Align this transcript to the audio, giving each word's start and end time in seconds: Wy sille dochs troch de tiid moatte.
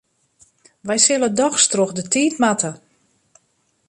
Wy 0.87 0.97
sille 1.05 1.29
dochs 1.39 1.65
troch 1.71 1.93
de 1.97 2.03
tiid 2.11 2.35
moatte. 2.41 2.71